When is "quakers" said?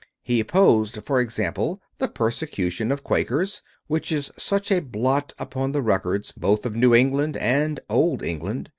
3.03-3.61